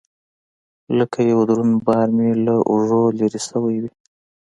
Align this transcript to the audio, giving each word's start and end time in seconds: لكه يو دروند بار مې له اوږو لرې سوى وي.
لكه 0.99 1.19
يو 1.31 1.39
دروند 1.49 1.77
بار 1.85 2.07
مې 2.17 2.29
له 2.45 2.55
اوږو 2.69 3.03
لرې 3.19 3.39
سوى 3.49 3.75
وي. 3.81 3.91